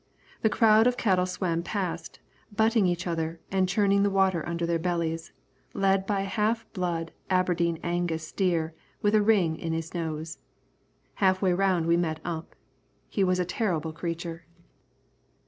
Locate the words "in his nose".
9.59-10.39